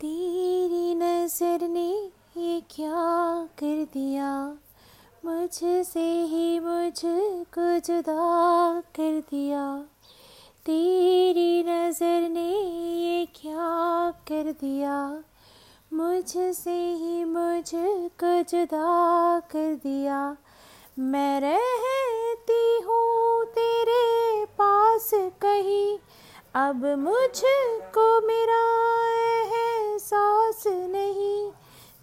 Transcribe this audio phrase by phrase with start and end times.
[0.00, 1.90] तेरी नज़र ने
[2.36, 2.98] ये क्या
[3.58, 4.56] कर दिया?
[5.24, 9.86] मुझसे ही मुझको जुदा कर दिया।
[10.66, 15.22] तेरी नज़र ने ये क्या कर दिया?
[15.92, 20.36] मुझसे ही मुझको जुदा कर दिया।
[20.98, 25.98] मैं रहती हूँ तेरे पास कहीं,
[26.54, 28.47] अब मुझको मेरा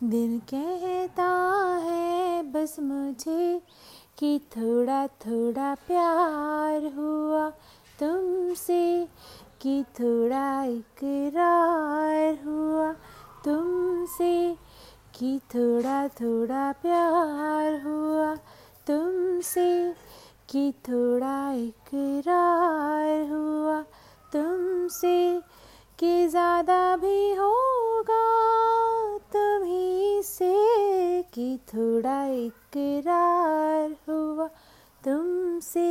[0.10, 1.28] दिल कहता
[1.84, 3.62] है, बस मुझे
[4.20, 7.50] कि थोड़ा थोड़ा प्यार हुआ
[8.00, 9.08] तुमसे,
[9.62, 12.92] कि थोड़ा इकरार हुआ
[13.46, 14.56] तुमसे,
[15.20, 18.36] कि थोड़ा थोड़ा प्यार हुआ
[18.88, 19.94] तुमसे,
[20.50, 23.82] कि थोड़ा इकरार हुआ
[24.34, 25.42] तुमसे,
[26.00, 27.65] कि ज़्यादा भी होगा
[31.36, 34.48] कि थोड़ा इकरार हुआ
[35.06, 35.90] तुमसे।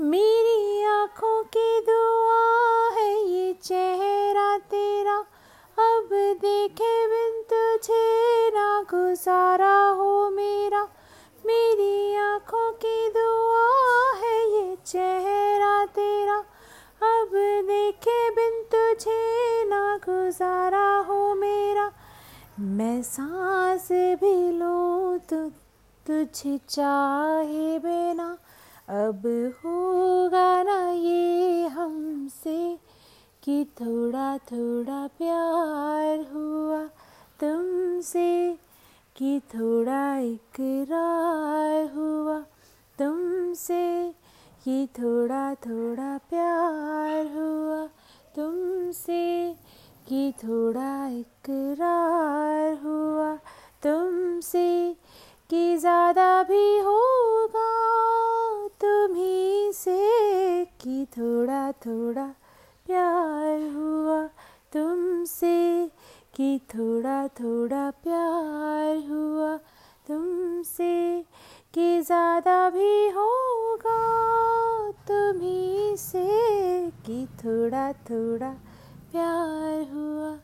[0.00, 5.16] मेरी आँखों की दुआ है ये चेहरा तेरा।
[5.78, 6.08] अब
[6.40, 9.77] देखे बिन तुझे ना गुजारा।
[22.60, 23.88] मैं सांस
[24.20, 25.38] भी लूँ तो
[26.06, 28.26] तुझ चाहे बिना।
[28.88, 29.22] अब
[29.58, 32.78] होगा ना ये हमसे
[33.42, 36.82] कि थोड़ा थोड़ा प्यार हुआ
[37.40, 38.58] तुमसे,
[39.16, 42.38] कि थोड़ा इकरार हुआ
[42.98, 44.14] तुमसे,
[44.64, 47.86] कि थोड़ा थोड़ा प्यार हुआ
[48.36, 49.54] तुमसे,
[50.08, 50.87] कि थोड़ा
[51.20, 53.34] इकरार हुआ
[53.82, 54.68] तुमसे
[55.50, 57.68] कि ज़्यादा भी होगा
[58.80, 62.26] तुम्ही से कि थोड़ा थोड़ा
[62.86, 64.22] प्यार हुआ
[64.72, 65.56] तुमसे
[66.34, 69.56] कि थोड़ा थोड़ा प्यार हुआ
[70.08, 71.24] तुमसे
[71.74, 73.98] कि ज़्यादा भी होगा
[75.08, 76.26] तुम्ही से
[77.06, 78.50] कि थोड़ा थोड़ा
[79.12, 80.37] प्यार हुआ